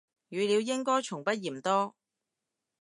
[0.31, 1.93] 語料應該從不嫌多